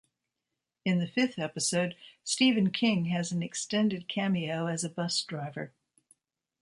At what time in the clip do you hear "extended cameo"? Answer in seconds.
3.43-4.65